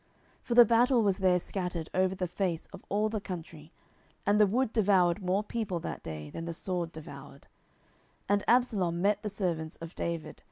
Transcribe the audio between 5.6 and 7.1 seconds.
that day than the sword